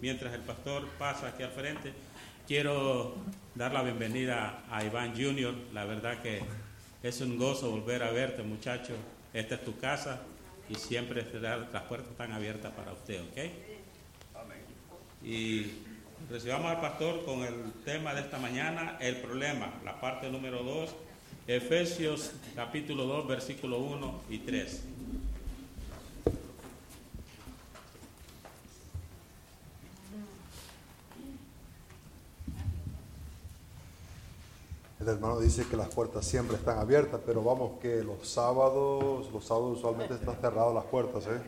[0.00, 1.92] mientras el pastor pasa aquí al frente,
[2.46, 3.14] quiero
[3.54, 5.54] dar la bienvenida a Iván Junior.
[5.72, 6.42] La verdad que
[7.02, 8.94] es un gozo volver a verte, muchacho.
[9.32, 10.20] Esta es tu casa
[10.68, 11.24] y siempre
[11.72, 13.38] las puertas están abiertas para usted, ¿ok?
[14.34, 14.58] Amén.
[15.22, 15.72] Y
[16.30, 20.90] recibamos al pastor con el tema de esta mañana, el problema, la parte número 2,
[21.46, 24.84] Efesios capítulo 2, versículo 1 y 3.
[35.06, 39.46] El hermano dice que las puertas siempre están abiertas, pero vamos que los sábados, los
[39.46, 41.40] sábados usualmente están cerradas las puertas, ¿eh?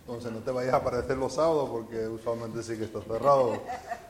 [0.00, 3.60] Entonces no te vayas a aparecer los sábados porque usualmente sí que está cerrado.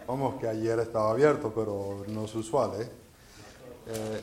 [0.06, 2.88] Vamos que ayer estaba abierto, pero no es usual, ¿eh?
[3.88, 4.22] eh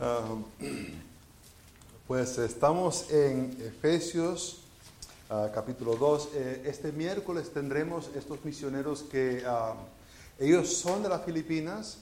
[0.32, 0.44] um,
[2.06, 4.62] pues estamos en Efesios
[5.30, 6.30] Ah, capítulo 2.
[6.36, 9.74] Eh, este miércoles tendremos estos misioneros que ah,
[10.38, 11.98] ellos son de las Filipinas,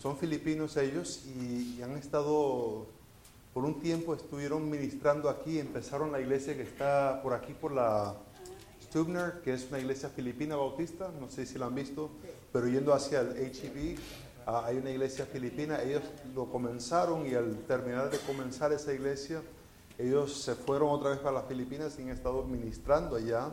[0.00, 2.86] son filipinos ellos y, han estado,
[3.52, 8.14] por un tiempo estuvieron ministrando aquí, empezaron la iglesia que está por aquí, por la
[8.84, 12.08] Stubner, que es una iglesia filipina bautista, no sé si la han visto,
[12.54, 13.98] pero yendo hacia el HEB,
[14.46, 16.04] ah, hay una iglesia filipina, ellos
[16.34, 19.42] lo comenzaron y al terminar de comenzar esa iglesia,
[19.98, 23.50] ellos se fueron otra vez para las Filipinas y han estado ministrando allá.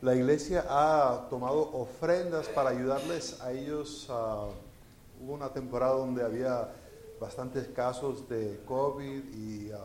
[0.00, 4.08] La iglesia ha tomado ofrendas para ayudarles a ellos.
[4.08, 6.68] hubo una temporada donde había
[7.20, 9.78] bastantes casos de COVID y ah,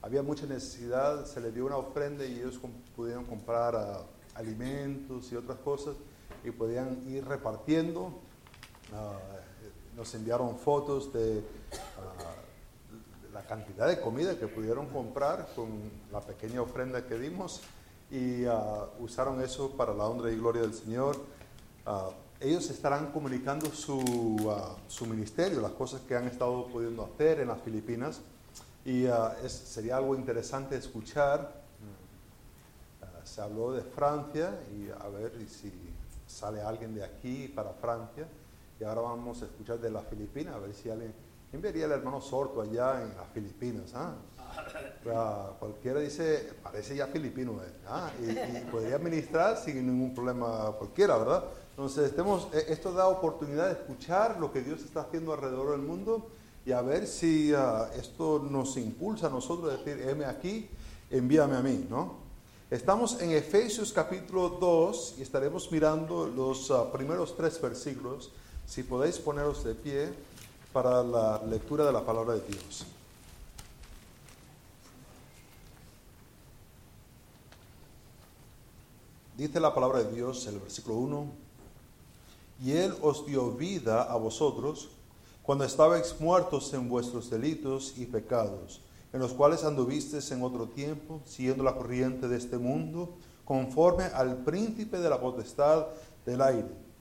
[0.00, 1.26] había mucha necesidad.
[1.26, 2.58] Se les dio una ofrenda y ellos
[2.96, 4.00] pudieron comprar ah,
[4.34, 5.96] alimentos y otras cosas
[6.44, 8.10] y podían ir repartiendo.
[8.92, 9.18] Ah,
[9.96, 11.44] nos enviaron fotos de
[13.32, 15.68] la cantidad de comida que pudieron comprar con
[16.10, 17.62] la pequeña ofrenda que dimos
[18.10, 21.16] y ah, usaron eso para la honra y gloria del Señor.
[21.86, 22.10] Ah,
[22.40, 27.48] ellos estarán comunicando su, ah, su, ministerio, las cosas que han estado pudiendo hacer en
[27.48, 28.20] las Filipinas
[28.84, 29.06] y
[29.46, 31.62] sería algo interesante escuchar.
[33.24, 35.72] se habló de Francia y a ver si
[36.26, 38.26] sale alguien de aquí para Francia
[38.80, 41.14] y ahora vamos a escuchar de las Filipinas, a ver si alguien
[41.52, 43.92] ¿Quién vería el hermano Sorto allá en las Filipinas?
[43.94, 44.14] Ah?
[45.58, 47.72] cualquiera dice, parece ya filipino, ¿eh?
[47.86, 51.44] ah, y, podría ministrar sin ningún problema cualquiera, ¿verdad?
[51.70, 55.82] Entonces, estemos, eh, esto da oportunidad de escuchar lo que Dios está haciendo alrededor del
[55.82, 56.26] mundo
[56.64, 60.70] y a ver si ah, esto nos impulsa a nosotros a decir, heme aquí,
[61.10, 62.14] envíame a mí, ¿no?
[62.70, 68.32] Estamos en Efesios capítulo 2 y estaremos mirando los ah, primeros tres versículos.
[68.64, 70.31] Si podéis poneros de pie
[70.72, 72.86] para la lectura de la palabra de Dios.
[79.36, 81.26] Dice la palabra de Dios, el versículo 1,
[82.64, 84.90] y Él os dio vida a vosotros
[85.42, 88.80] cuando estabais muertos en vuestros delitos y pecados,
[89.12, 94.38] en los cuales anduvisteis en otro tiempo, siguiendo la corriente de este mundo, conforme al
[94.44, 95.86] príncipe de la potestad
[96.24, 96.91] del aire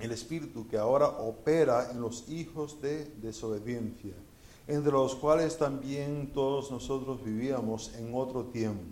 [0.00, 4.14] el espíritu que ahora opera en los hijos de desobediencia,
[4.66, 8.84] entre los cuales también todos nosotros vivíamos en otro tiempo,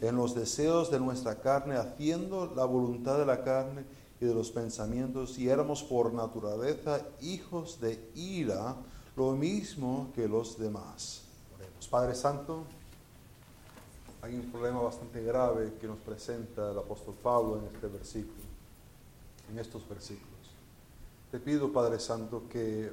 [0.00, 3.84] en los deseos de nuestra carne, haciendo la voluntad de la carne
[4.20, 8.76] y de los pensamientos, y éramos por naturaleza hijos de ira,
[9.16, 11.22] lo mismo que los demás.
[11.90, 12.64] Padre Santo,
[14.22, 18.41] hay un problema bastante grave que nos presenta el apóstol Pablo en este versículo
[19.52, 20.32] en estos versículos.
[21.30, 22.90] Te pido, Padre Santo, que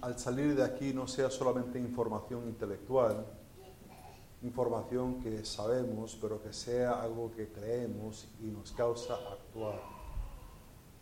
[0.00, 3.26] al salir de aquí no sea solamente información intelectual,
[4.42, 9.80] información que sabemos, pero que sea algo que creemos y nos causa actuar.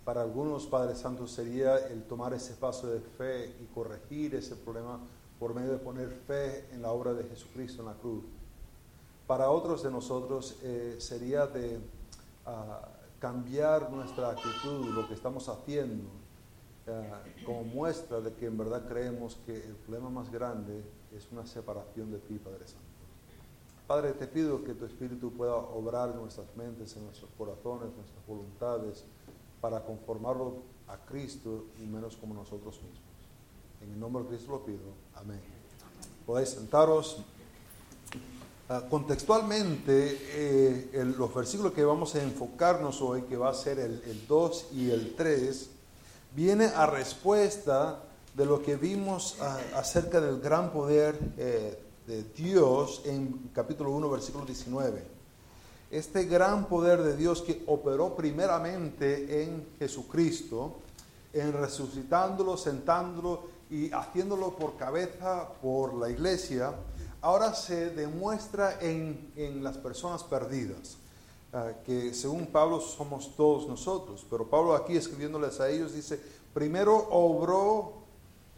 [0.04, 5.00] Para algunos, Padre Santo, sería el tomar ese paso de fe y corregir ese problema
[5.38, 8.24] por medio de poner fe en la obra de Jesucristo en la cruz.
[9.26, 11.80] Para otros de nosotros eh, sería de
[12.46, 16.04] ah, cambiar nuestra actitud, lo que estamos haciendo,
[16.86, 17.12] eh,
[17.44, 20.84] como muestra de que en verdad creemos que el problema más grande
[21.14, 22.84] es una separación de ti, Padre Santo.
[23.86, 28.26] Padre, te pido que tu Espíritu pueda obrar en nuestras mentes, en nuestros corazones, nuestras
[28.26, 29.04] voluntades,
[29.60, 33.00] para conformarlo a Cristo y menos como nosotros mismos.
[33.82, 34.92] En el nombre de Cristo lo pido.
[35.14, 35.40] Amén.
[36.26, 37.24] Podéis sentaros.
[38.68, 44.26] Ah, contextualmente, eh, los versículos que vamos a enfocarnos hoy, que va a ser el,
[44.26, 45.70] 2 y el 3,
[46.34, 48.02] viene a respuesta
[48.34, 54.10] de lo que vimos ah, acerca del gran poder eh, de Dios en capítulo 1,
[54.10, 55.00] versículo 19.
[55.92, 60.78] Este gran poder de Dios que operó primeramente en Jesucristo,
[61.32, 66.74] en resucitándolo, sentándolo y haciéndolo por cabeza por la iglesia,
[67.20, 70.96] ahora se demuestra en, en las personas perdidas,
[71.52, 76.20] ah, que según Pablo somos todos nosotros, pero Pablo aquí escribiéndoles a ellos dice,
[76.54, 77.92] primero obró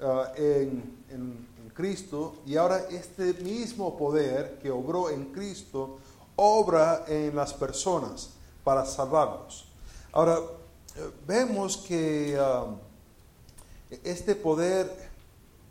[0.01, 5.99] ah, en, en, Cristo y ahora este mismo poder que obró en Cristo
[6.35, 8.31] obra en las personas
[8.65, 9.69] para salvarlos.
[10.11, 10.39] Ahora,
[10.97, 12.67] eh, vemos que ah,
[14.03, 14.91] este poder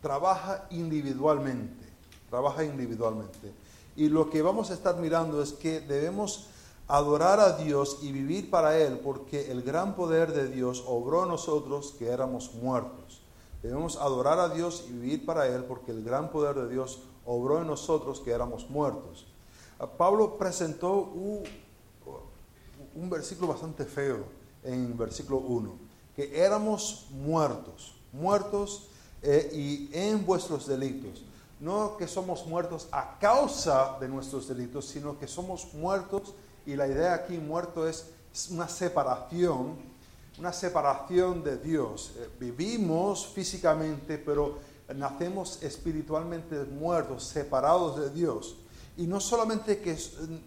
[0.02, 1.87] trabaja individualmente
[2.30, 3.54] trabaja individualmente.
[3.96, 6.48] Y lo que vamos a estar mirando es que debemos
[6.88, 11.30] adorar a Dios y vivir para Él, porque el gran poder de Dios obró en
[11.30, 13.22] nosotros que éramos muertos.
[13.64, 17.60] Debemos adorar a Dios y vivir para Él, porque el gran poder de Dios obró
[17.60, 19.26] en nosotros que éramos muertos.
[19.80, 21.44] Ah, Pablo presentó un,
[22.96, 24.26] un versículo bastante feo
[24.64, 25.74] en versículo 1,
[26.16, 28.90] que éramos muertos, muertos
[29.22, 31.24] eh, y en vuestros delitos
[31.60, 36.34] no que somos muertos a causa de nuestros delitos, sino que somos muertos,
[36.66, 38.12] y la idea aquí muerto es,
[38.52, 39.76] una separación,
[40.38, 42.12] una separación de Dios.
[42.18, 44.60] Eh, vivimos físicamente, pero
[44.96, 48.58] nacemos espiritualmente muertos, separados de Dios.
[48.96, 49.98] Y no solamente que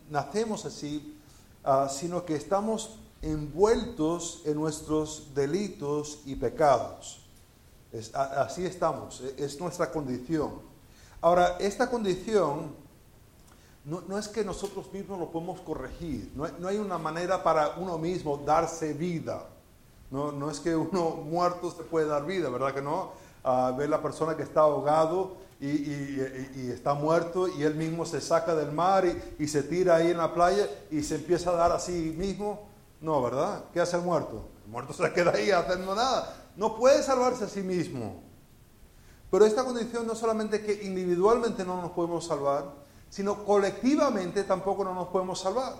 [0.08, 1.18] nacemos así,
[1.64, 7.16] ah, sino que estamos envueltos en nuestros delitos y pecados.
[8.14, 10.69] así estamos, e, es nuestra condición.
[11.22, 12.74] Ahora, esta condición
[13.84, 18.38] no, es que nosotros mismos lo podemos corregir, no, hay una manera para uno mismo
[18.38, 19.46] darse vida.
[20.10, 23.12] No, es que uno muerto se puede dar vida, ¿verdad que no?
[23.42, 26.20] Uh, ve la persona que está ahogado y,
[26.70, 29.04] está muerto y él mismo se saca del mar
[29.38, 32.68] y, se tira ahí en la playa y se empieza a dar a sí mismo.
[33.00, 33.64] No, ¿verdad?
[33.72, 34.46] ¿Qué hace el muerto?
[34.64, 36.34] El muerto se queda ahí haciendo nada.
[36.56, 38.22] No puede salvarse a sí mismo.
[39.30, 42.64] Pero esta condición no solamente que individualmente no nos podemos salvar,
[43.08, 45.74] sino colectivamente tampoco no nos podemos salvar.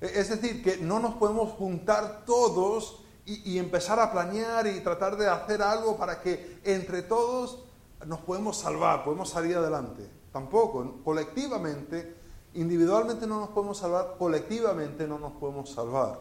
[0.00, 5.16] E, es decir, que no nos podemos juntar todos y, empezar a planear y tratar
[5.16, 7.60] de hacer algo para que entre todos
[8.04, 10.08] nos podemos salvar, podemos salir adelante.
[10.32, 12.16] Tampoco, colectivamente,
[12.54, 16.18] individualmente no nos podemos salvar, colectivamente no nos podemos salvar.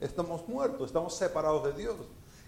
[0.00, 1.96] Estamos muertos, estamos separados de Dios.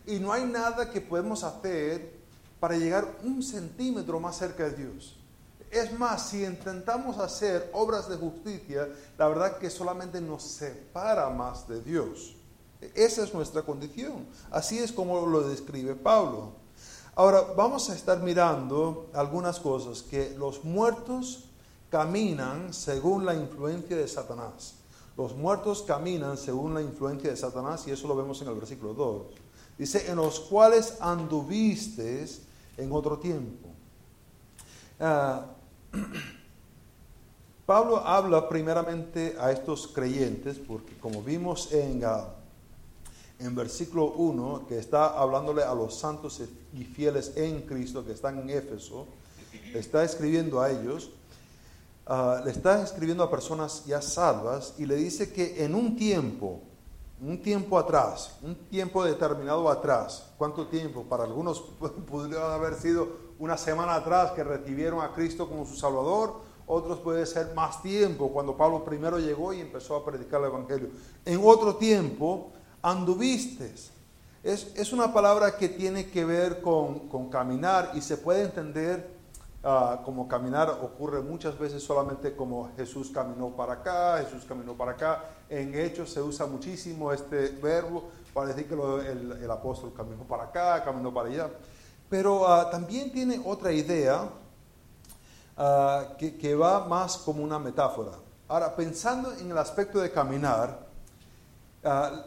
[0.05, 2.16] Y no hay nada que podemos hacer
[2.61, 5.17] para llegar un centímetro más cerca de Dios.
[5.71, 8.89] Es más, si intentamos hacer obras de justicia,
[9.19, 12.37] la verdad que solamente nos separa más de Dios.
[12.95, 14.27] Esa es nuestra condición.
[14.51, 16.53] Así es como lo describe Pablo.
[17.15, 21.49] Ahora, vamos a estar mirando algunas cosas, que los muertos
[21.91, 24.75] caminan según la influencia de Satanás.
[25.17, 28.93] Los muertos caminan según la influencia de Satanás y eso lo vemos en el versículo
[28.93, 29.27] 2.
[29.79, 32.43] Dice, en los cuales anduvistes
[32.77, 33.69] en otro tiempo.
[34.99, 35.47] Ah,
[37.67, 42.23] Pablo habla primeramente a estos creyentes, porque como vimos en, uh,
[43.41, 46.41] en versículo 1, que está hablándole a los santos
[46.73, 49.09] y fieles en Cristo que están en Éfeso,
[49.75, 51.11] está escribiendo a ellos,
[52.09, 56.61] uh, le está escribiendo a personas ya salvas y le dice que en un tiempo,
[57.21, 60.33] un tiempo atrás, un tiempo determinado atrás.
[60.37, 61.05] ¿Cuánto tiempo?
[61.05, 61.61] Para algunos
[62.11, 63.09] podría haber sido
[63.39, 68.31] una semana atrás que recibieron a Cristo como su Salvador, otros puede ser más tiempo,
[68.33, 70.89] cuando Pablo primero llegó y empezó a predicar el Evangelio.
[71.25, 72.51] En otro tiempo,
[72.83, 73.73] anduviste.
[74.43, 79.16] Es, es una palabra que tiene que ver con, con caminar y se puede entender
[79.69, 84.93] Ah, como caminar ocurre muchas veces solamente como Jesús caminó para acá, Jesús caminó para
[84.93, 85.25] acá.
[85.49, 90.85] En Hechos se usa muchísimo este verbo para decir que el, apóstol caminó para acá,
[90.85, 91.51] caminó para allá.
[92.09, 94.29] Pero ah, también tiene otra idea
[95.57, 98.13] ah, que, va más como una metáfora.
[98.49, 100.87] Ahora, pensando en el aspecto de caminar,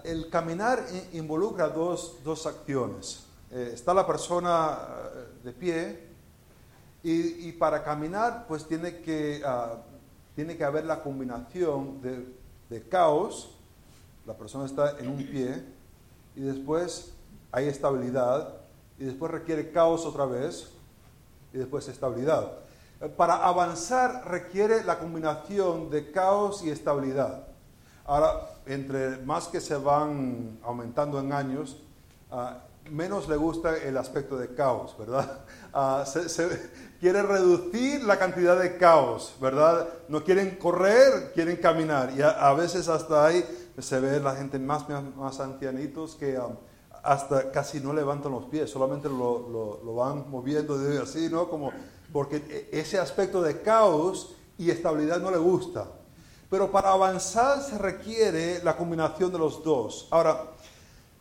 [0.03, 3.23] el caminar involucra dos, dos acciones.
[3.51, 4.77] Eh, está la persona
[5.43, 6.08] de pie,
[7.01, 9.77] y, para caminar, pues tiene que, uh,
[10.35, 12.35] tiene que haber la combinación de,
[12.69, 13.55] de, caos,
[14.25, 15.63] la persona está en un pie,
[16.35, 17.13] y después
[17.51, 18.53] hay estabilidad,
[18.97, 20.71] y después requiere caos otra vez,
[21.53, 22.51] y después estabilidad.
[23.15, 27.47] Para avanzar requiere la combinación de caos y estabilidad.
[28.05, 31.77] Ahora, entre más que se van aumentando en años,
[32.29, 35.45] uh, menos le gusta el aspecto de caos, ¿verdad?
[35.71, 36.49] Ah, se,
[36.99, 39.87] quiere reducir la cantidad de caos, ¿verdad?
[40.07, 42.11] No quieren correr, quieren caminar.
[42.17, 43.45] Y a, veces hasta ahí
[43.77, 46.55] se ve la gente más, más, ancianitos que um,
[47.03, 51.47] hasta casi no levantan los pies, solamente lo, lo, van moviendo de así, ¿no?
[51.47, 51.71] Como,
[52.11, 52.37] porque
[52.71, 55.85] e, ese aspecto de caos y estabilidad no le gusta.
[56.49, 60.07] Pero para avanzar se requiere la combinación de los dos.
[60.09, 60.53] Ahora,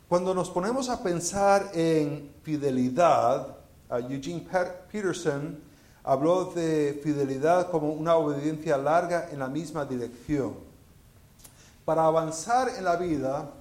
[0.09, 3.55] cuando nos ponemos a pensar en fidelidad,
[3.91, 4.43] Eugene
[4.91, 5.59] Peterson
[6.03, 10.55] habló de fidelidad como una obediencia larga en la misma dirección.
[11.85, 13.51] Para avanzar en la vida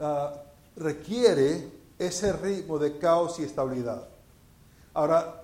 [0.00, 0.36] ah,
[0.74, 4.08] requiere ese ritmo de caos y estabilidad.
[4.94, 5.42] Ahora,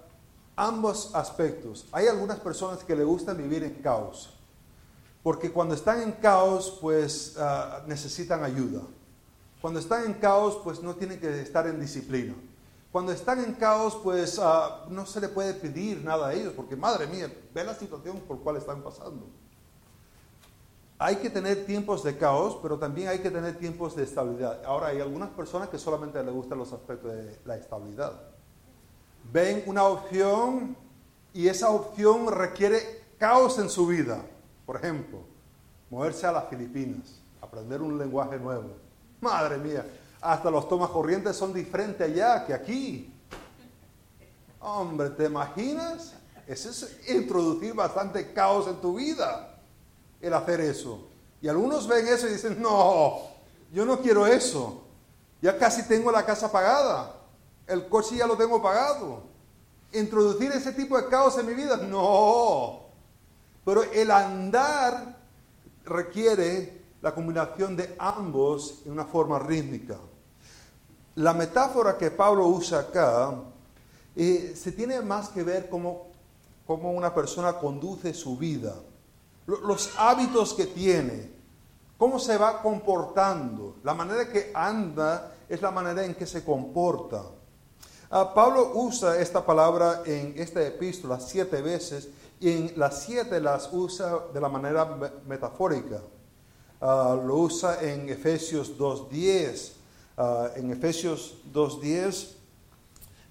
[0.57, 1.85] ambos aspectos.
[1.93, 4.31] Hay algunas personas que le gustan vivir en caos,
[5.23, 8.81] porque cuando están en caos, pues ah, necesitan ayuda.
[9.61, 12.35] Cuando están en caos, pues no tienen que estar en disciplina.
[12.93, 16.77] Cuando están en caos, pues ah, no se le puede pedir nada a ellos, porque
[16.77, 19.27] madre mía, ve la situación por cual están pasando.
[20.99, 24.65] Hay que tener tiempos de caos, pero también hay que tener tiempos de estabilidad.
[24.65, 28.15] Ahora, hay algunas personas que solamente les gustan los aspectos de la estabilidad.
[29.31, 30.75] Ven una opción
[31.35, 34.25] y esa opción requiere caos en su vida.
[34.65, 35.19] Por ejemplo,
[35.91, 38.86] moverse a las Filipinas, aprender un lenguaje nuevo
[39.21, 39.87] Madre mía,
[40.21, 43.13] hasta los tomas corrientes son diferentes allá que aquí.
[44.61, 46.15] Hombre, ¿te imaginas?
[46.47, 49.59] Eso es introducir bastante caos en tu vida,
[50.21, 51.09] el hacer eso.
[51.41, 53.19] Y algunos ven eso y dicen, no,
[53.73, 54.83] yo no quiero eso.
[55.43, 57.13] Ya casi tengo la casa pagada.
[57.67, 59.23] El coche ya lo tengo pagado.
[59.93, 62.87] Introducir ese tipo de caos en mi vida, no.
[63.65, 65.17] Pero el andar
[65.85, 69.97] requiere la combinación de ambos en una forma rítmica.
[71.17, 73.35] La metáfora que Pablo usa acá
[74.15, 76.09] eh, se tiene más que ver como,
[76.67, 78.75] como una persona conduce su vida,
[79.47, 81.31] los hábitos que tiene,
[81.97, 87.23] cómo se va comportando, la manera que anda es la manera en que se comporta.
[88.11, 93.71] Ah, Pablo usa esta palabra en esta epístola siete veces y en las siete las
[93.73, 94.85] usa de la manera
[95.27, 96.01] metafórica.
[96.81, 99.73] Ah, lo usa en Efesios 2.10.
[100.17, 102.33] Ah, en Efesios 2.10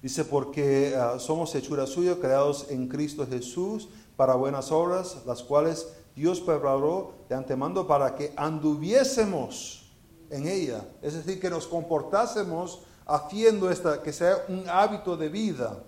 [0.01, 5.87] dice, porque ah, somos hechura suya, creados en Cristo Jesús para buenas obras, las cuales
[6.15, 9.91] Dios preparó de antemano para que anduviésemos
[10.29, 10.83] en ella.
[11.01, 15.83] Es decir, que nos comportásemos haciendo esta, que sea un hábito de vida.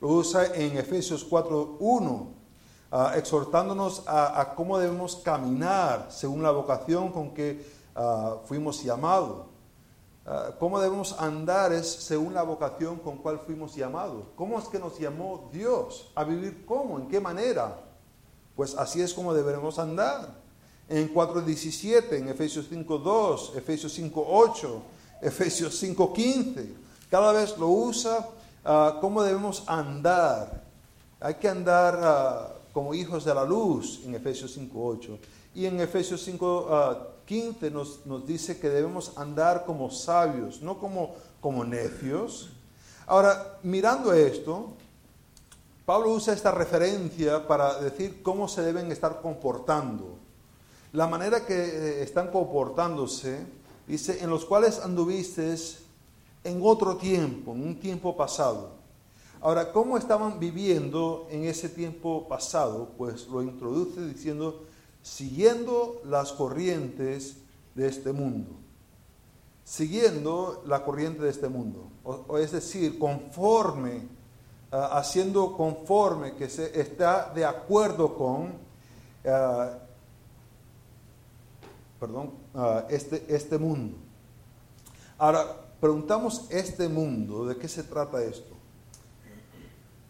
[0.00, 2.39] Lo usa en Efesios 4.1
[2.92, 9.46] Ah, exhortándonos a, cómo debemos caminar según la vocación con que ah, fuimos llamados.
[10.26, 14.24] Ah, cómo debemos andar es según la vocación con cual fuimos llamados.
[14.34, 16.10] ¿Cómo es que nos llamó Dios?
[16.16, 16.98] ¿A vivir cómo?
[16.98, 17.76] ¿En qué manera?
[18.56, 20.40] Pues así es como deberemos andar.
[20.88, 24.80] En 4.17, en Efesios 5.2, Efesios 5.8,
[25.22, 26.74] Efesios 5.15.
[27.08, 28.28] Cada vez lo usa
[29.00, 30.64] cómo debemos andar.
[31.20, 35.18] Hay que andar como hijos de la luz en Efesios 5.8.
[35.54, 41.14] Y en Efesios 5.15 ah, nos, nos dice que debemos andar como sabios, no como,
[41.40, 42.50] como necios.
[43.06, 44.72] Ahora, mirando esto,
[45.84, 50.16] Pablo usa esta referencia para decir cómo se deben estar comportando.
[50.92, 53.44] La manera que eh, están comportándose,
[53.88, 55.56] dice, en los cuales anduviste
[56.44, 58.79] en otro tiempo, en un tiempo pasado
[59.42, 62.90] Ahora, ¿cómo estaban viviendo en ese tiempo pasado?
[62.98, 64.66] Pues lo introduce diciendo,
[65.02, 67.38] siguiendo las corrientes
[67.74, 68.50] de este mundo.
[69.64, 71.88] Siguiendo la corriente de este mundo.
[72.04, 74.08] O, es decir, conforme,
[74.72, 78.52] ah, haciendo conforme, que se está de acuerdo con,
[79.24, 79.78] ah,
[81.98, 83.96] perdón, ah, este, este mundo.
[85.16, 85.46] Ahora,
[85.80, 88.49] preguntamos este mundo, ¿de qué se trata esto?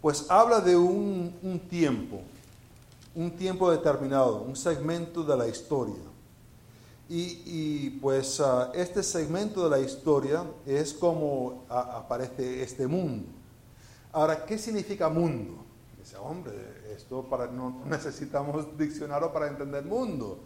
[0.01, 2.21] Pues habla de un, tiempo,
[3.15, 5.95] un tiempo determinado, un segmento de la historia.
[7.13, 13.27] Y, pues ah, este segmento de la historia es como aparece este mundo.
[14.13, 15.65] Ahora, ¿qué significa mundo?
[15.99, 16.53] Dice, hombre,
[16.97, 20.39] esto para, no necesitamos diccionario para entender mundo.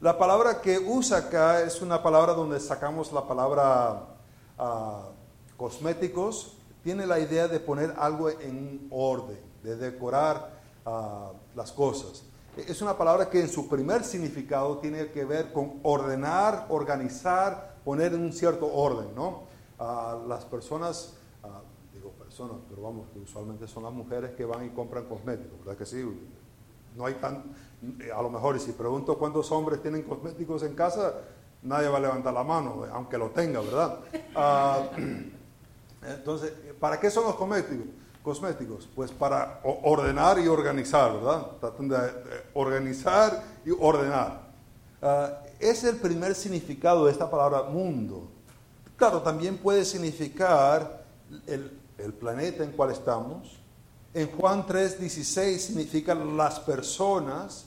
[0.00, 4.04] La palabra que usa acá es una palabra donde sacamos la palabra
[4.58, 5.08] ah,
[5.56, 6.55] cosméticos,
[6.86, 10.52] tiene la idea de poner algo en orden, de decorar
[10.84, 12.22] ah, las cosas.
[12.56, 18.14] Es una palabra que en su primer significado tiene que ver con ordenar, organizar, poner
[18.14, 19.42] en un cierto orden, ¿no?
[20.28, 21.60] las personas ah,
[21.92, 25.86] digo personas, pero vamos, usualmente son las mujeres que van y compran cosméticos, ¿verdad que
[25.86, 26.04] sí?
[26.94, 27.52] No hay tan,
[28.14, 31.14] a lo mejor, y si pregunto cuántos hombres tienen cosméticos en casa,
[31.62, 33.98] nadie va a levantar la mano, aunque lo tenga, ¿verdad?
[34.36, 34.84] Ah,
[36.08, 37.86] entonces, ¿para qué son los cosméticos?
[38.22, 41.46] Cosméticos, pues para ordenar y organizar, ¿verdad?
[41.60, 41.96] Tratan de
[42.54, 44.46] organizar y ordenar.
[45.00, 48.28] Ah, es el primer significado de esta palabra mundo.
[48.96, 51.04] Claro, también puede significar
[51.46, 53.58] el, el planeta en cual estamos.
[54.12, 57.66] En Juan 3:16 significa las personas.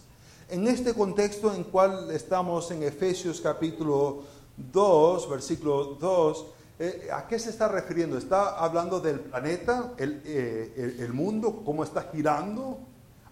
[0.50, 4.24] En este contexto en cual estamos en Efesios capítulo
[4.58, 6.46] 2, versículo 2,
[6.80, 8.18] eh, ¿a qué se está refiriendo?
[8.18, 12.80] ¿Está hablando del planeta, eh, el, mundo, cómo está girando?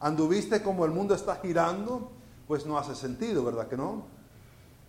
[0.01, 2.12] ¿Anduviste cómo el mundo está girando?
[2.46, 4.04] Pues no hace sentido, ¿verdad que no?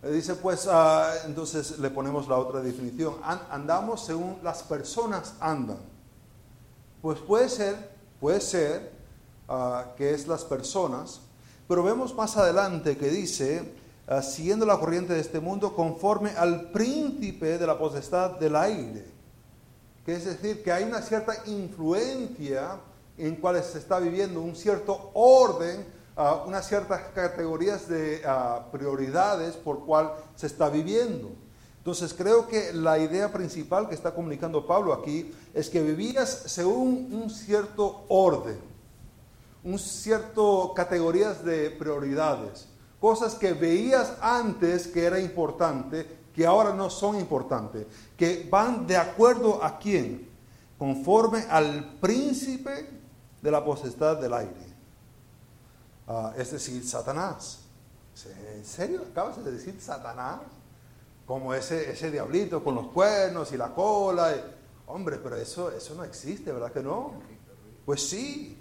[0.03, 3.15] Eh, dice, pues, ah, entonces le ponemos la otra definición.
[3.23, 5.79] andamos según las personas andan.
[7.01, 8.91] Pues puede ser, puede ser
[9.47, 11.21] ah, que es las personas,
[11.65, 13.73] pero vemos más adelante que dice,
[14.21, 19.05] siguiendo la corriente de este mundo, conforme al príncipe de la potestad del aire.
[20.05, 22.79] Que es decir, que hay una cierta influencia
[23.17, 25.85] en cuales se está viviendo, un cierto orden,
[26.17, 31.29] uh, unas ciertas categorías de ah, prioridades por cual se está viviendo.
[31.77, 37.09] Entonces creo que la idea principal que está comunicando Pablo aquí es que vivías según
[37.13, 38.69] un cierto orden
[39.63, 42.67] un cierto categorías de prioridades,
[42.99, 47.85] cosas que veías antes que era importante, que ahora no son importantes,
[48.17, 50.29] que van de acuerdo a quién,
[50.77, 52.89] conforme al príncipe
[53.41, 54.73] de la potestad del aire,
[56.07, 57.59] ah, es decir, Satanás.
[58.53, 60.41] ¿En serio acabas de decir Satanás?
[61.25, 64.35] Como ese, ese diablito con los cuernos y la cola.
[64.87, 67.13] Hombre, pero eso, eso no existe, ¿verdad que no?
[67.85, 68.59] Pues sí,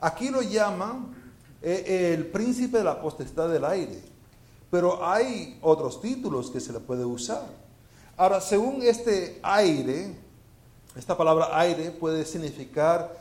[0.00, 1.14] Aquí lo llaman
[1.62, 4.00] el príncipe de la potestad del aire,
[4.70, 7.44] pero hay otros títulos que se le puede usar.
[8.16, 10.14] Ahora, según este aire,
[10.96, 13.16] esta palabra aire puede significar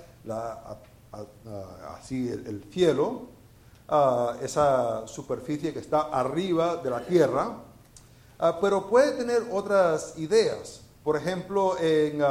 [1.97, 3.27] así el, cielo,
[4.41, 7.57] esa superficie que está arriba de la tierra,
[8.61, 10.81] pero puede tener otras ideas.
[11.03, 12.21] Por ejemplo, en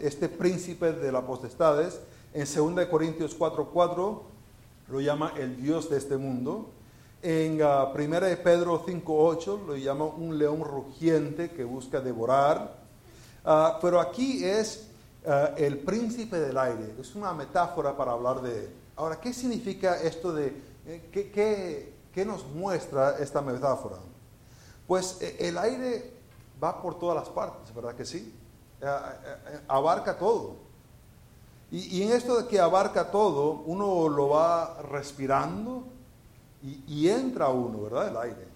[0.00, 2.00] este príncipe de las potestades,
[2.34, 4.35] en 2 Corintios 4:4
[4.88, 6.70] lo llama el Dios de este mundo.
[7.22, 12.76] En 1 ah, de Pedro 5:8 lo llama un león rugiente que busca devorar.
[13.44, 14.88] Ah, pero aquí es
[15.26, 16.94] ah, el príncipe del aire.
[17.00, 18.70] Es una metáfora para hablar de él.
[18.96, 20.62] Ahora, ¿qué significa esto de...
[20.86, 23.96] Eh, qué, qué nos muestra esta metáfora?
[24.86, 26.12] Pues eh, el aire
[26.62, 28.34] va por todas las partes, ¿verdad que sí?
[29.68, 30.65] abarca todo.
[31.70, 35.84] Y, en esto de que abarca todo, uno lo va respirando
[36.62, 38.08] y, entra uno, ¿verdad?
[38.08, 38.48] El aire.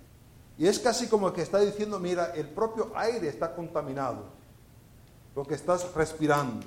[0.59, 4.25] Y es casi como que está diciendo, mira, el propio aire está contaminado,
[5.35, 6.67] lo que estás respirando.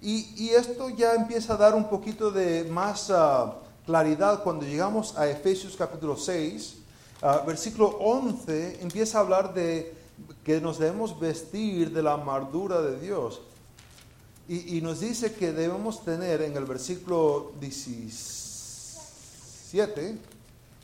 [0.00, 5.28] Y, esto ya empieza a dar un poquito de más ah, claridad cuando llegamos a
[5.28, 6.78] Efesios capítulo 6,
[7.22, 9.94] ah, versículo 11, empieza a hablar de
[10.44, 13.40] que nos debemos vestir de la amargura de Dios.
[14.48, 20.18] Y, nos dice que debemos tener en el versículo 17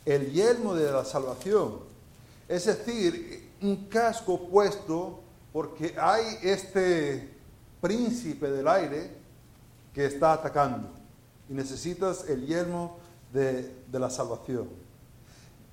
[0.05, 1.79] el yelmo de la salvación.
[2.47, 5.19] Es decir, un casco puesto
[5.51, 7.29] porque hay este
[7.81, 9.11] príncipe del aire
[9.93, 10.89] que está atacando
[11.49, 12.97] y necesitas el yelmo
[13.33, 14.69] de, de, la salvación.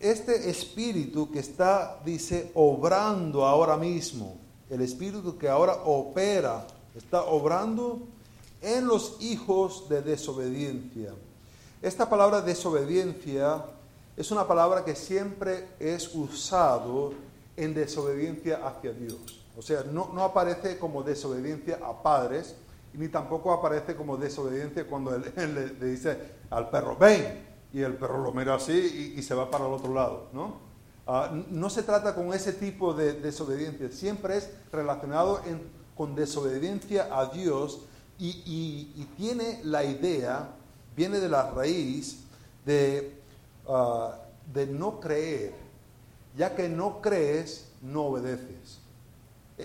[0.01, 4.37] Este espíritu que está, dice, obrando ahora mismo,
[4.69, 8.01] el espíritu que ahora opera está obrando
[8.63, 11.13] en los hijos de desobediencia.
[11.83, 13.65] Esta palabra desobediencia
[14.17, 17.13] es una palabra que siempre es usado
[17.57, 19.45] en desobediencia hacia Dios.
[19.57, 22.57] O sea, no, no aparece como desobediencia a padres,
[22.95, 25.25] ni tampoco aparece como desobediencia cuando él,
[25.81, 26.19] le, dice
[26.51, 29.93] al perro, ven, y el perro lo mira así y, se va para el otro
[29.93, 30.65] lado, ¿no?
[31.07, 37.09] Ah, no se trata con ese tipo de desobediencia, siempre es relacionado en con desobediencia
[37.11, 37.81] a Dios
[38.19, 40.49] y, tiene la idea,
[40.95, 42.19] viene de la raíz
[42.65, 43.19] de,
[43.69, 44.19] ah,
[44.53, 45.55] de no creer.
[46.37, 48.79] Ya que no crees, no obedeces.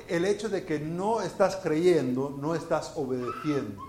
[0.08, 3.82] El hecho de que no estás creyendo, no estás obedeciendo.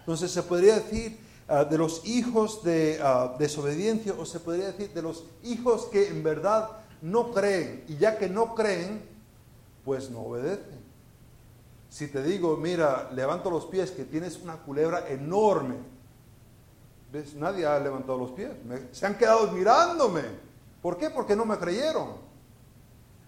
[0.00, 4.92] Entonces se podría decir ah, de los hijos de ah, desobediencia o se podría decir
[4.94, 6.70] de los hijos que en verdad
[7.02, 9.02] no creen y ya que no creen,
[9.84, 10.81] pues no obedecen.
[11.92, 15.74] Si te digo, mira, levanto los pies, que tienes una culebra enorme.
[17.12, 17.34] ¿Ves?
[17.34, 18.50] Nadie ha levantado los pies.
[18.92, 20.22] se han quedado mirándome.
[20.80, 21.10] ¿Por qué?
[21.10, 22.14] Porque no me creyeron.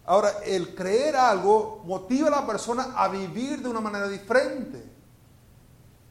[0.07, 4.83] Ahora, el creer algo motiva a la persona a vivir de una manera diferente.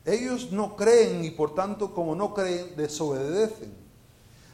[0.06, 3.74] Ellos no creen y por tanto, como no creen, desobedecen.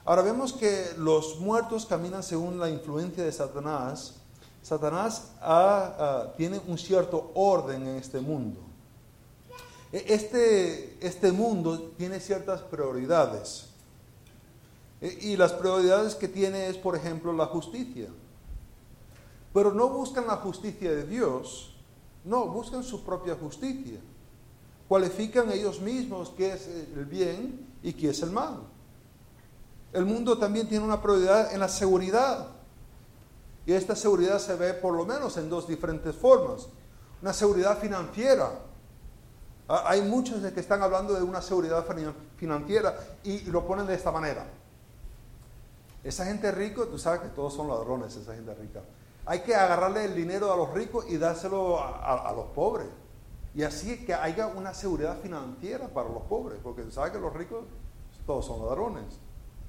[0.05, 4.18] Ahora vemos que los muertos caminan según la influencia de Satanás
[4.62, 5.32] Satanás
[6.38, 8.69] tiene un cierto orden en este mundo.
[9.91, 13.69] E, este, este mundo tiene ciertas prioridades.
[15.02, 18.10] E, y las prioridades que tiene es, por ejemplo, la justicia.
[19.54, 21.76] Pero no buscan la justicia de Dios,
[22.24, 24.00] no, buscan su propia justicia.
[24.88, 28.60] Cualifican ellos mismos qué es el bien y qué es el mal.
[29.91, 32.48] El mundo también tiene una prioridad en la seguridad.
[33.69, 36.67] Y esta seguridad se ve por lo menos en dos diferentes formas.
[37.21, 38.49] Una seguridad financiera.
[39.67, 41.86] Ah, hay muchos de que están hablando de una seguridad
[42.36, 44.47] financiera y lo ponen de esta manera.
[46.03, 48.82] Esa gente rica, tú sabes que todos son ladrones, esa gente rica.
[49.27, 52.88] Hay que agarrarle el dinero a los ricos y dárselo a, los pobres.
[53.53, 57.32] Y así que haya una seguridad financiera para los pobres, porque tú sabes que los
[57.36, 57.65] ricos
[58.25, 59.19] todos son ladrones.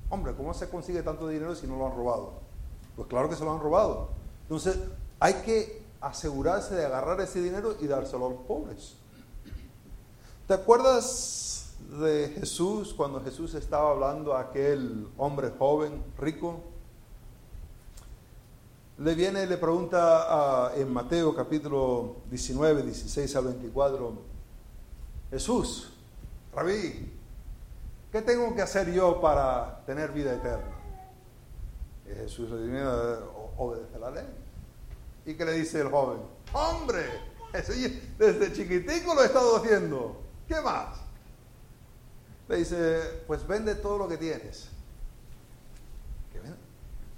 [0.09, 2.50] Hombre, ¿cómo se consigue tanto dinero si no lo han robado?
[2.97, 4.11] Pues claro que se lo han robado.
[4.43, 4.79] Entonces,
[5.19, 8.97] hay que asegurarse de agarrar ese dinero y dárselo a los pobres.
[10.47, 16.61] ¿Te acuerdas de Jesús cuando Jesús estaba hablando a aquel hombre joven, rico?
[18.99, 24.13] Le viene y le pregunta en Mateo capítulo 19, 16 al 24,
[25.31, 25.93] Jesús,
[26.53, 27.11] rabí,
[28.11, 30.70] ¿qué tengo que hacer yo para tener vida eterna?
[32.15, 32.83] Jesús le dice,
[33.57, 34.27] obedece la ley.
[35.27, 36.21] ¿Y qué le dice el joven?
[36.53, 37.05] Hombre,
[38.19, 40.21] desde chiquitico lo he estado haciendo.
[40.49, 40.99] ¿Qué más?
[42.49, 44.69] Le dice, pues vende todo lo que tienes.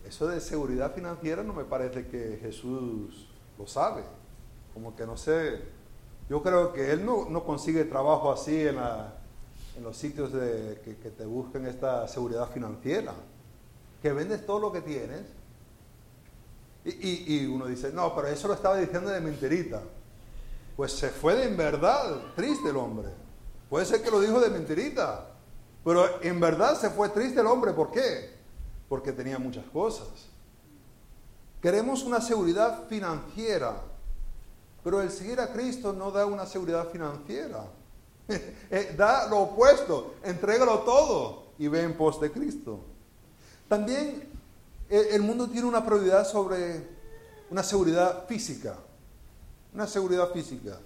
[0.06, 4.02] Eso de seguridad financiera no me parece que Jesús lo sabe.
[4.74, 5.62] Como que no sé.
[6.28, 8.76] Yo creo que él no, consigue trabajo así en,
[9.82, 13.14] los sitios que, que te busquen esta seguridad financiera
[14.02, 15.22] que vendes todo lo que tienes.
[16.84, 19.80] Y, uno dice, no, pero eso lo estaba diciendo de mentirita.
[20.76, 23.08] Pues se fue de en verdad, triste el hombre.
[23.70, 25.28] Puede ser que lo dijo de mentirita,
[25.84, 27.72] pero en verdad se fue triste el hombre.
[27.72, 28.36] ¿Por qué?
[28.88, 30.08] Porque tenía muchas cosas.
[31.60, 33.76] Queremos una seguridad financiera,
[34.82, 37.64] pero el seguir a Cristo no da una seguridad financiera.
[38.70, 42.80] Eh, da lo opuesto, entrégalo todo y ve en pos de Cristo.
[43.72, 44.28] También
[44.90, 46.86] eh, el mundo tiene una prioridad sobre
[47.48, 48.76] una seguridad física,
[49.72, 50.78] una seguridad física.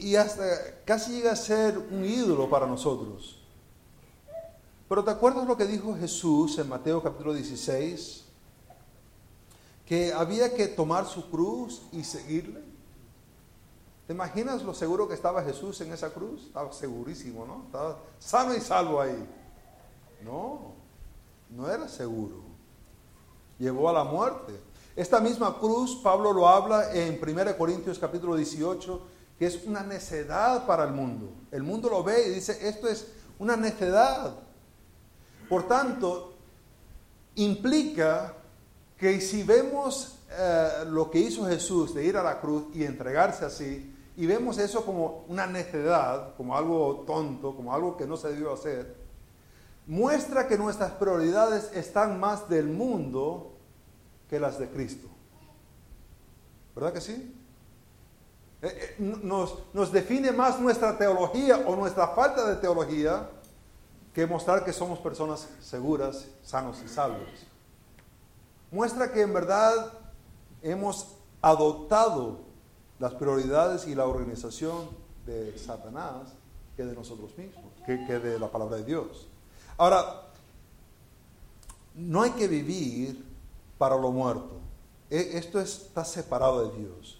[0.00, 3.38] Y hasta casi llega a ser un ídolo para nosotros.
[4.88, 8.24] Pero ¿te acuerdas lo que dijo Jesús en Mateo capítulo 16?
[9.86, 12.64] Que había que tomar su cruz y seguirle.
[14.08, 16.46] ¿Te imaginas lo seguro que estaba Jesús en esa cruz?
[16.46, 17.62] Estaba segurísimo, ¿no?
[17.66, 19.24] Estaba sano y salvo ahí.
[20.24, 20.74] No,
[21.50, 22.42] no era seguro.
[23.58, 24.52] Llevó a la muerte.
[24.94, 29.00] Esta misma cruz, Pablo lo habla en 1 Corintios capítulo 18,
[29.38, 31.30] que es una necedad para el mundo.
[31.50, 33.06] El mundo lo ve y dice, esto es
[33.38, 34.34] una necedad.
[35.48, 36.34] Por tanto,
[37.34, 38.34] implica
[38.96, 43.44] que si vemos eh, lo que hizo Jesús de ir a la cruz y entregarse
[43.44, 48.28] así, y vemos eso como una necedad, como algo tonto, como algo que no se
[48.28, 49.05] debió hacer,
[49.86, 53.56] muestra que nuestras prioridades están más del mundo
[54.28, 55.08] que las de Cristo.
[56.74, 57.34] ¿Verdad que sí?
[58.62, 63.30] Eh, eh, nos, nos, define más nuestra teología o nuestra falta de teología
[64.12, 67.28] que mostrar que somos personas seguras, sanos y salvos.
[68.70, 69.92] Muestra que en verdad
[70.62, 72.40] hemos adoptado
[72.98, 74.88] las prioridades y la organización
[75.26, 76.32] de Satanás
[76.76, 79.28] que de nosotros mismos, que, que de la palabra de Dios.
[79.78, 80.22] Ahora,
[81.94, 83.24] no hay que vivir
[83.78, 84.60] para lo muerto.
[85.10, 87.18] E, esto está separado de Dios.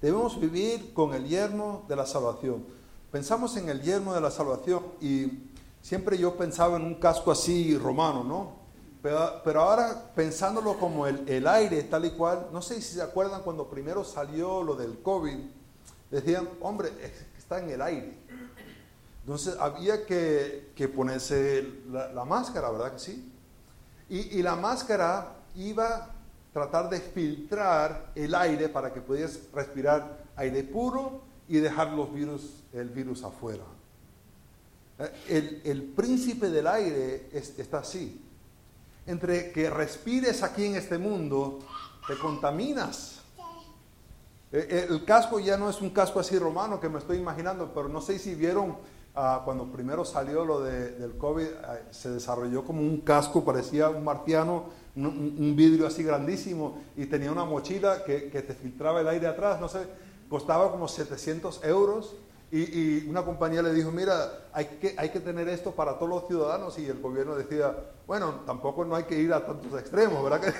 [0.00, 2.64] Debemos vivir con el yermo de la salvación.
[3.10, 5.50] Pensamos en el yermo de la salvación y
[5.82, 8.58] siempre yo pensaba en un casco así romano, ¿no?
[9.00, 13.42] Pero, ahora pensándolo como el, el, aire tal y cual, no sé si se acuerdan
[13.42, 15.38] cuando primero salió lo del COVID,
[16.10, 16.90] decían, hombre,
[17.36, 18.18] está en el aire.
[19.28, 23.30] Entonces había que, ponerse la, máscara, ¿verdad que sí?
[24.08, 26.10] Y, la máscara iba a
[26.54, 32.64] tratar de filtrar el aire para que pudieras respirar aire puro y dejar los virus,
[32.72, 33.64] el virus afuera.
[34.98, 38.24] Eh, el, príncipe del aire está así.
[39.06, 41.58] Entre que respires aquí en este mundo,
[42.06, 43.20] te contaminas.
[44.52, 47.90] Eh, el casco ya no es un casco así romano que me estoy imaginando, pero
[47.90, 52.80] no sé si vieron ah, cuando primero salió lo del COVID, ah, se desarrolló como
[52.80, 58.42] un casco, parecía un martiano, un, vidrio así grandísimo y tenía una mochila que, que
[58.42, 59.80] te filtraba el aire atrás, no sé,
[60.28, 62.16] costaba como 700 euros
[62.50, 66.26] y, una compañía le dijo, mira, hay que, hay que tener esto para todos los
[66.26, 67.74] ciudadanos y el gobierno decía,
[68.06, 70.40] bueno, tampoco no hay que ir a tantos extremos, ¿verdad?
[70.40, 70.54] Que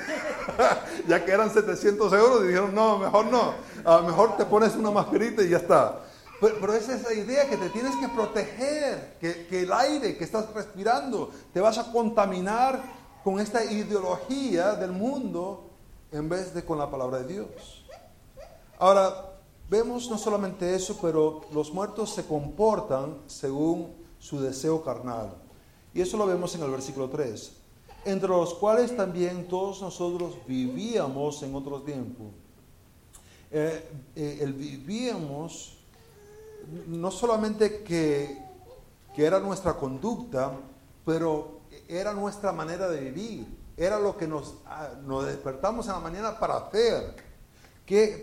[1.09, 3.55] ya que eran 700 euros, dijeron, no, mejor no,
[3.87, 6.01] a mejor te pones una mascarita y ya está.
[6.40, 10.53] Pero, es esa idea que te tienes que proteger, que, que el aire que estás
[10.55, 12.83] respirando te vas a contaminar
[13.24, 15.70] con esta ideología del mundo
[16.12, 17.85] en vez de con la palabra de Dios.
[18.79, 19.29] Ahora,
[19.70, 25.35] Vemos no solamente eso, pero los muertos se comportan según su deseo carnal.
[25.92, 27.53] Y eso lo vemos en el versículo 3.
[28.07, 32.31] Entre los cuales también todos nosotros vivíamos en otro tiempo.
[33.51, 35.77] Eh, eh, el vivíamos
[36.87, 38.38] no solamente que,
[39.14, 40.53] que era nuestra conducta,
[41.05, 43.59] pero era nuestra manera de vivir.
[43.77, 47.14] Era lo que nos, ah, nos despertamos en la mañana para hacer.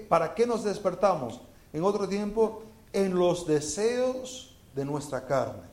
[0.07, 1.41] ¿Para qué nos despertamos?
[1.73, 5.63] En otro tiempo, en los deseos de nuestra carne.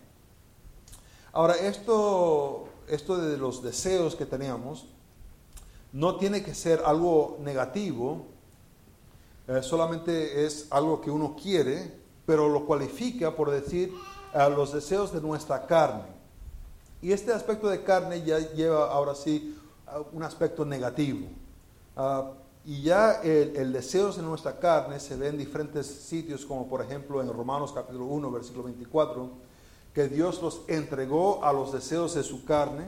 [1.33, 4.87] Ahora, esto, esto de los deseos que teníamos
[5.92, 8.27] no tiene que ser algo negativo,
[9.46, 12.01] eh, solamente es algo que uno quiere,
[12.33, 13.92] pero lo cualifica por decir
[14.33, 16.07] a los deseos de nuestra carne.
[17.03, 19.55] Y este aspecto de carne ya lleva ahora sí
[20.12, 21.27] un aspecto negativo.
[21.95, 22.31] Ah,
[22.64, 27.21] y ya el, deseo de nuestra carne se ve en diferentes sitios, como por ejemplo
[27.21, 29.29] en Romanos capítulo 1, versículo 24,
[29.92, 32.87] que Dios los entregó a los deseos de su carne.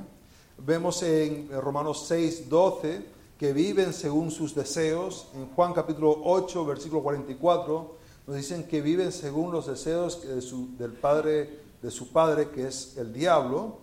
[0.57, 3.05] Vemos en Romanos 6, 12,
[3.39, 5.27] que viven según sus deseos.
[5.35, 10.77] En Juan capítulo 8, versículo 44, nos dicen que viven según los deseos de su,
[10.79, 13.79] del padre, de su padre, que es el diablo.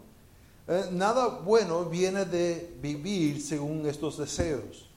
[0.67, 4.89] Eh, nada bueno viene de vivir según estos deseos.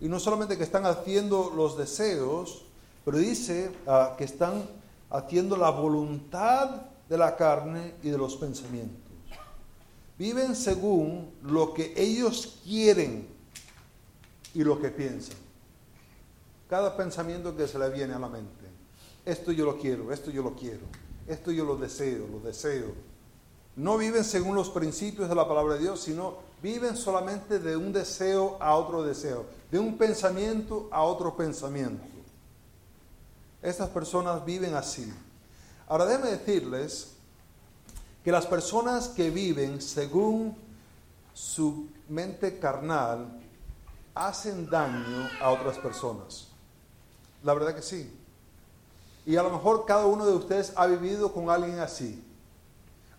[0.00, 2.64] Y no solamente que están haciendo los deseos,
[3.04, 4.64] pero dice ah, que están
[5.10, 9.00] haciendo la voluntad de la carne y de los pensamientos.
[10.16, 13.26] Viven según lo que ellos quieren
[14.54, 15.43] y lo que piensan.
[16.68, 18.64] Cada pensamiento que se le viene a la mente.
[19.24, 20.86] Esto yo lo quiero, esto yo lo quiero,
[21.26, 22.92] esto yo lo deseo, lo deseo.
[23.76, 27.92] No viven según los principios de la palabra de Dios, sino viven solamente de un
[27.92, 32.04] deseo a otro deseo, de un pensamiento a otro pensamiento.
[33.62, 35.12] Estas personas viven así.
[35.88, 37.14] Ahora déjenme decirles
[38.22, 40.56] que las personas que viven según
[41.32, 43.40] su mente carnal
[44.14, 46.53] hacen daño a otras personas.
[47.44, 48.10] La verdad que sí.
[49.26, 52.24] Y a lo mejor cada uno de ustedes ha vivido con alguien así.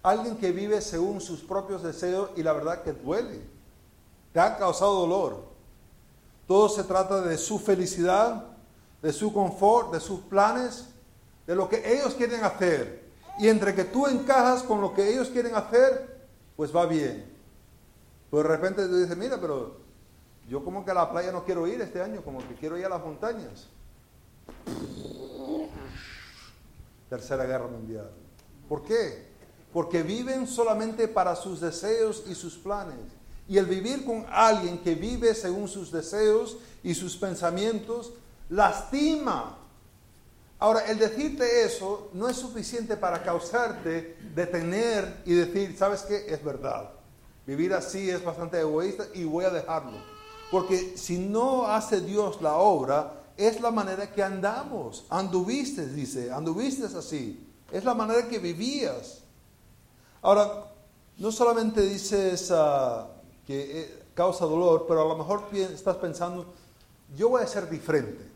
[0.04, 3.42] Alguien que vive según sus propios deseos y la verdad que duele.
[4.34, 5.44] Te ha causado dolor.
[6.48, 8.46] Todo se trata de su felicidad,
[9.02, 10.90] de su confort, de sus planes,
[11.48, 13.06] de lo que ellos quieren hacer.
[13.40, 17.32] Y entre que tú encajas con lo que ellos quieren hacer, pues va bien.
[18.30, 19.78] Pues de repente tú dices, mira, pero
[20.48, 22.86] yo como que a la playa no quiero ir este año, como que quiero ir
[22.86, 23.68] a las montañas.
[27.10, 28.10] Tercera Guerra Mundial.
[28.68, 29.36] ¿Por qué?
[29.76, 32.96] porque viven solamente para sus deseos y sus planes.
[33.46, 38.14] Y el vivir con alguien que vive según sus deseos y sus pensamientos
[38.48, 39.58] lastima.
[40.60, 46.26] Ahora, el decirte eso no es suficiente para causarte detener y decir, ¿sabes qué?
[46.26, 46.92] Es verdad.
[47.46, 49.98] Vivir así es bastante egoísta y voy a dejarlo.
[50.52, 55.06] Porque si no hace Dios la obra, es la manera que andamos.
[55.10, 57.46] Anduviste, dice, anduviste así.
[57.72, 59.22] Es la manera que vivías.
[60.22, 60.72] Ahora,
[61.18, 63.08] no solamente dices uh,
[63.46, 66.54] que eh, causa dolor, pero a lo mejor estás pensando,
[67.16, 68.32] yo voy a ser diferente.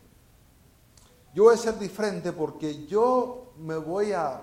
[1.34, 4.40] Yo voy a ser diferente porque yo me voy a,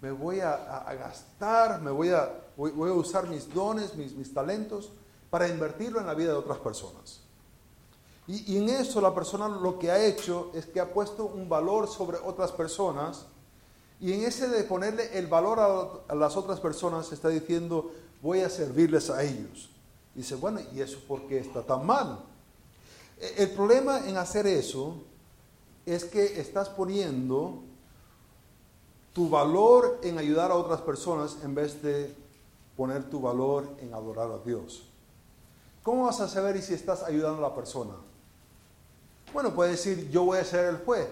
[0.00, 0.56] me voy a,
[0.98, 4.90] gastar, me voy a, voy, a usar mis dones, mis, mis, talentos
[5.28, 7.20] para invertirlo en la vida de otras personas.
[8.30, 11.48] Y, y en eso la persona lo que ha hecho es que ha puesto un
[11.48, 13.26] valor sobre otras personas
[14.00, 15.60] y en ese de ponerle el valor
[16.08, 19.68] a, las otras personas, está diciendo, voy a servirles a ellos.
[20.14, 22.24] Dice, bueno, ¿y eso por qué está tan mal?
[23.18, 24.94] E, el problema en hacer eso
[25.84, 27.62] es que estás poniendo
[29.12, 32.14] tu valor en ayudar a otras personas en vez de
[32.76, 34.84] poner tu valor en adorar a Dios.
[35.82, 37.96] ¿Cómo vas a saber si estás ayudando a la persona?
[39.32, 41.08] Bueno, puedes decir, yo voy a ser el juez.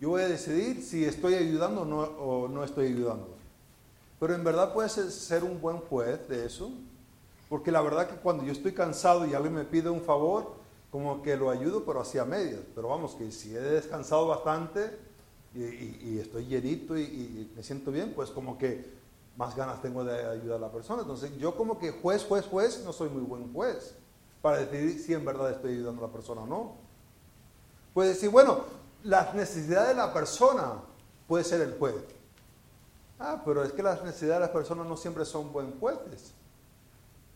[0.00, 3.28] Yo voy a decidir si estoy ayudando o no, o no estoy ayudando.
[4.18, 6.70] Pero en verdad puedes ser un buen juez de eso.
[7.50, 10.52] Porque la verdad que cuando yo estoy cansado y alguien me pide un favor,
[10.90, 12.60] como que lo ayudo, pero hacia medias.
[12.74, 14.98] Pero vamos, que si he descansado bastante
[15.54, 18.88] y, estoy llenito y, y, me siento bien, pues como que
[19.36, 21.02] más ganas tengo de ayudar a la persona.
[21.02, 23.94] Entonces yo como que juez, juez, juez, no soy muy buen juez
[24.40, 26.89] para decidir si en verdad estoy ayudando a la persona o no.
[27.94, 28.60] Puede decir, bueno,
[29.02, 30.74] las necesidades de la persona
[31.26, 31.94] puede ser el juez.
[33.18, 36.32] Ah, pero es que las necesidades de las personas no siempre son buen jueces.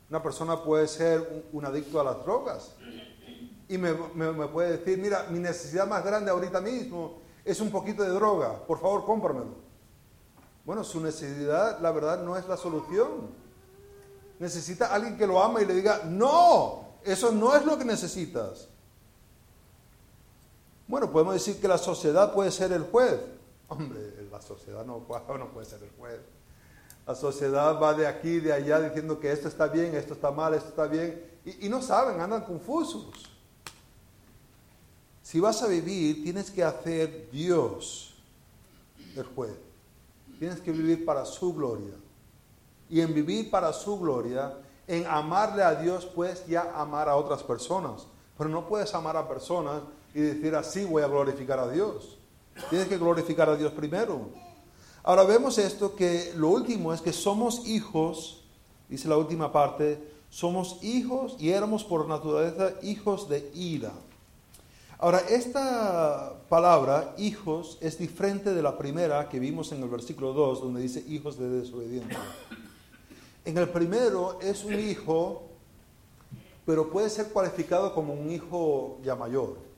[0.09, 2.73] Una persona puede ser un, adicto a las drogas
[3.69, 3.93] y me,
[4.49, 8.81] puede decir, mira, mi necesidad más grande ahorita mismo es un poquito de droga, por
[8.81, 9.65] favor cómpramelo.
[10.65, 13.29] Bueno, su necesidad, la verdad, no es la solución.
[14.39, 18.69] Necesita alguien que lo ama y le diga, no, eso no es lo que necesitas.
[20.87, 23.21] Bueno, podemos decir que la sociedad puede ser el juez.
[23.69, 25.07] Hombre, la sociedad no,
[25.39, 26.21] no puede ser el juez.
[27.07, 30.55] La sociedad va de aquí, de allá, diciendo que esto está bien, esto está mal,
[30.55, 33.11] esto está bien, y, no saben, andan confusos.
[35.23, 38.15] Si vas a vivir, tienes que hacer Dios
[39.15, 39.55] el juez.
[40.39, 41.95] Tienes que vivir para su gloria.
[42.89, 47.43] Y en vivir para su gloria, en amarle a Dios, puedes ya amar a otras
[47.43, 48.07] personas.
[48.39, 49.83] Pero no puedes amar a personas
[50.15, 52.17] y decir así voy a glorificar a Dios.
[52.71, 54.29] Tienes que glorificar a Dios primero.
[55.03, 58.45] Ahora vemos esto que lo último es que somos hijos,
[58.89, 59.99] dice la última parte,
[60.31, 63.93] somos hijos y éramos por naturaleza hijos de ira.
[64.99, 70.63] Ahora, esta palabra, hijos, es diferente de la primera que vimos en el versículo 2,
[70.63, 72.19] donde dice hijos de desobediencia.
[73.45, 75.43] En el primero es un hijo,
[76.65, 79.74] pero puede ser cualificado como un hijo ya mayor.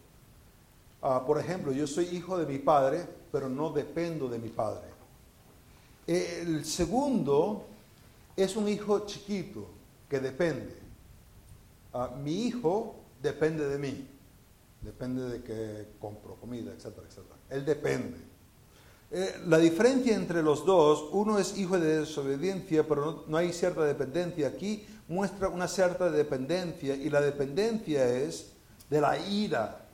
[1.08, 4.88] Ah, por ejemplo, yo soy hijo de mi padre, pero no dependo de mi padre.
[6.04, 7.64] El segundo
[8.34, 9.68] es un hijo chiquito
[10.10, 10.74] que depende.
[11.92, 14.04] Ah, mi hijo depende de mí.
[14.82, 17.36] Depende de que compro comida, etcétera, etcétera.
[17.50, 18.18] Él depende.
[19.12, 23.52] Eh, la diferencia entre los dos, uno es hijo de desobediencia, pero no, no hay
[23.52, 24.48] cierta dependencia.
[24.48, 28.54] Aquí muestra una cierta dependencia y la dependencia es
[28.90, 29.85] de la ira.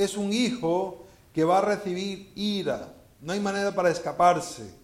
[0.00, 2.88] Es un hijo que va a recibir ira.
[3.20, 4.74] No hay manera para escaparse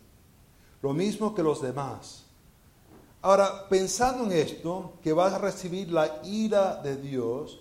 [0.83, 2.24] lo mismo que los demás.
[3.22, 7.61] Ahora, pensando en esto, que vas a recibir la ira de Dios,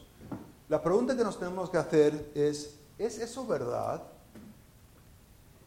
[0.68, 4.04] la pregunta que nos tenemos que hacer es, ¿es eso verdad?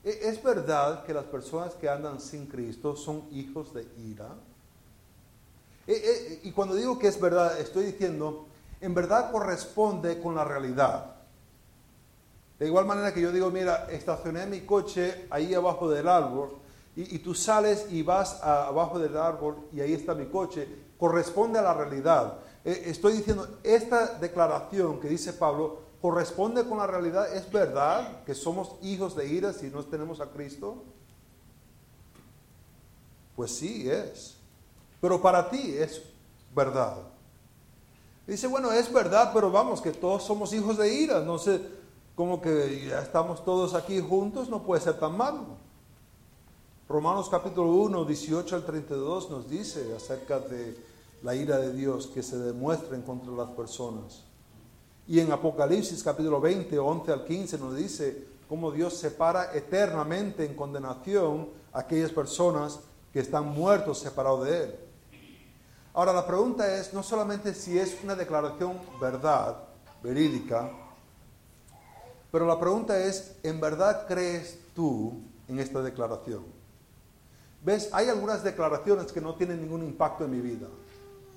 [0.05, 4.29] ¿E-, ¿Es verdad que las personas que andan sin Cristo son hijos de ira?
[5.87, 8.47] E-, e-, y cuando digo que es verdad, estoy diciendo,
[8.79, 11.18] en verdad corresponde con la realidad.
[12.59, 16.59] De igual manera que yo digo, mira, estacioné mi coche ahí abajo del árbol
[16.97, 20.67] y, tú sales y vas abajo del árbol y ahí está mi coche,
[20.99, 22.39] corresponde a la realidad.
[22.65, 27.33] Eh, estoy diciendo, esta declaración que dice Pablo corresponde con la realidad.
[27.33, 30.83] ¿Es verdad que somos hijos de ira si no tenemos a Cristo?
[33.37, 34.37] Pues sí, es.
[35.01, 36.03] Pero para ti es
[36.55, 36.97] verdad.
[38.27, 41.21] Dice, bueno, es verdad, pero vamos, que todos somos hijos de ira.
[41.21, 41.61] No sé,
[42.19, 45.57] como que ya estamos todos aquí juntos, no puede ser tan malo.
[46.89, 50.77] Romanos capítulo 1, 18 al 32 nos dice acerca de
[51.23, 54.25] la ira de Dios que se demuestra contra de las personas.
[55.07, 60.57] Y en Apocalipsis capítulo 20, 11 al 15 nos dice cómo Dios separa eternamente en
[60.57, 62.81] condenación a aquellas personas
[63.13, 64.75] que están muertos separados de Él.
[65.95, 69.57] Ahora la pregunta es no solamente si es una declaración verdad,
[70.03, 70.88] verídica,
[72.31, 76.45] pero la pregunta es, ¿en verdad crees tú en esta declaración?
[77.65, 77.89] ¿Ves?
[77.93, 80.69] Hay algunas declaraciones que no tienen ningún impacto en mi vida.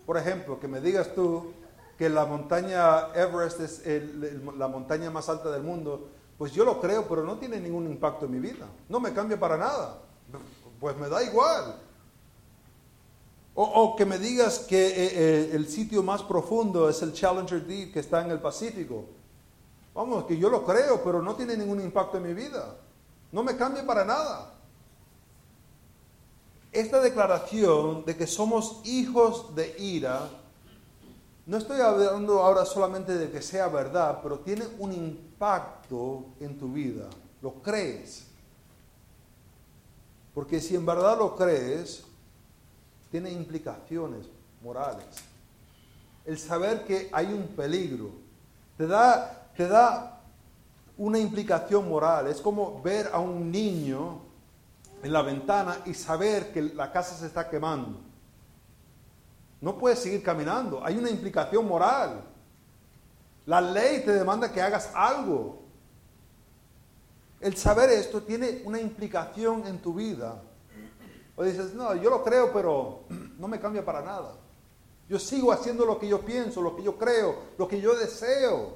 [0.05, 1.53] Por ejemplo, que me digas tú
[1.97, 3.85] que la montaña Everest es
[4.57, 8.25] la montaña más alta del mundo, pues yo lo creo, pero no tiene ningún impacto
[8.25, 8.67] en mi vida.
[8.89, 9.99] No me cambia para nada.
[10.79, 11.79] Pues me da igual.
[13.53, 17.93] O, que me digas que eh, eh, el sitio más profundo es el Challenger Deep
[17.93, 19.05] que está en el Pacífico.
[19.93, 22.75] Vamos, que yo lo creo, pero no tiene ningún impacto en mi vida.
[23.31, 24.51] No me cambia para nada
[26.71, 30.29] esta declaración de que somos hijos de ira,
[31.45, 36.71] no estoy hablando ahora solamente de que sea verdad, pero tiene un impacto en tu
[36.71, 37.09] vida.
[37.41, 38.27] ¿Lo crees?
[40.33, 42.05] Porque si en verdad lo crees,
[43.09, 44.27] tiene implicaciones
[44.63, 45.05] morales.
[46.23, 48.11] El saber que hay un peligro
[48.77, 50.21] te da, te da
[50.97, 52.27] una implicación moral.
[52.27, 54.21] Es como ver a un niño
[55.03, 57.99] en la ventana y saber que la casa se está quemando.
[59.59, 60.83] No puedes seguir caminando.
[60.83, 62.23] Hay una implicación moral.
[63.45, 65.61] La ley te demanda que hagas algo.
[67.39, 70.41] El saber esto tiene una implicación en tu vida.
[71.35, 73.03] O dices, no, yo lo creo, pero
[73.37, 74.35] no me cambia para nada.
[75.09, 78.75] Yo sigo haciendo lo que yo pienso, lo que yo creo, lo que yo deseo.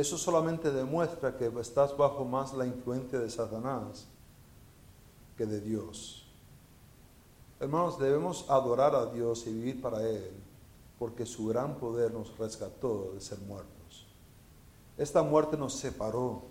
[0.00, 4.06] Eso solamente demuestra que estás bajo más la influencia de Satanás
[5.36, 6.26] que de Dios.
[7.60, 10.32] Hermanos, debemos adorar a Dios y vivir para Él,
[10.98, 14.06] porque su gran poder nos rescató de ser muertos.
[14.96, 16.44] Esta muerte nos separó.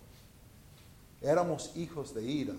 [1.20, 2.56] Éramos hijos de ira,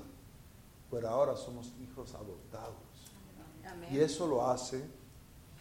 [0.91, 2.75] pero ahora somos hijos adoptados.
[3.93, 4.85] Y eso lo hace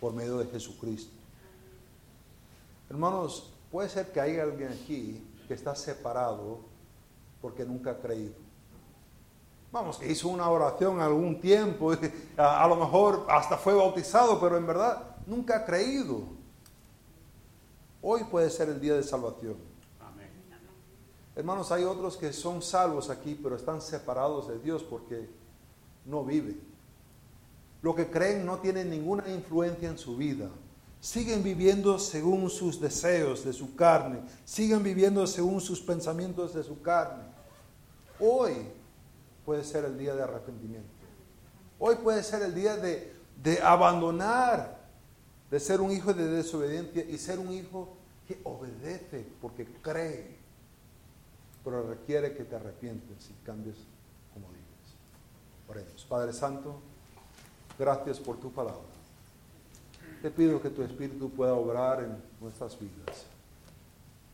[0.01, 1.13] por medio de Jesucristo.
[2.89, 6.59] Hermanos, puede ser que haya alguien aquí que está separado
[7.41, 8.33] porque nunca ha creído.
[9.71, 11.93] Vamos, que hizo una oración algún tiempo,
[12.37, 16.23] a, a lo mejor hasta fue bautizado, pero en verdad nunca ha creído.
[18.01, 19.55] Hoy puede ser el día de salvación.
[19.99, 20.29] Amén.
[21.35, 25.29] Hermanos, hay otros que son salvos aquí, pero están separados de Dios porque
[26.05, 26.59] no viven.
[27.81, 30.49] Lo que creen no tiene ninguna influencia en su vida.
[31.01, 34.21] Siguen viviendo según sus deseos de su carne.
[34.43, 37.23] Siguen viviendo según sus pensamientos de su carne.
[38.19, 38.53] Hoy
[39.45, 40.89] puede ser el día de arrepentimiento.
[41.79, 44.77] Hoy puede ser el día de, de abandonar,
[45.49, 47.95] de ser un hijo de desobediencia y ser un hijo
[48.27, 50.37] que obedece porque cree.
[51.63, 53.77] Pero requiere que te arrepientes y cambies
[54.33, 54.97] como dices.
[55.69, 56.05] Oremos.
[56.05, 56.81] Padre Santo,
[57.77, 58.98] gracias por tu palabra.
[60.21, 63.25] Te pido que tu Espíritu pueda obrar en nuestras vidas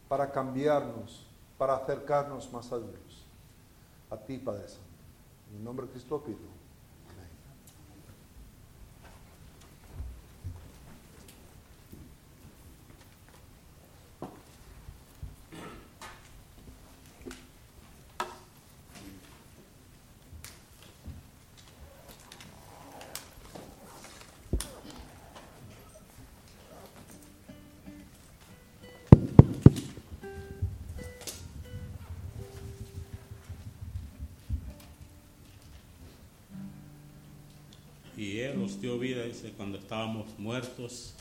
[0.07, 1.27] para cambiarnos,
[1.57, 3.25] para acercarnos más a Dios.
[4.09, 4.83] A ti, Padre Santo.
[5.51, 6.54] En el nombre de Cristo pido.
[38.65, 41.13] Nos dio vida, dice, cuando estábamos muertos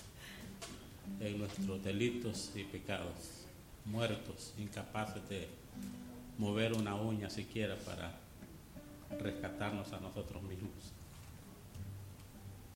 [1.20, 3.44] en nuestros delitos y pecados.
[3.84, 5.46] Muertos, incapaces de
[6.38, 8.18] mover una uña siquiera para
[9.20, 10.72] rescatarnos a nosotros mismos.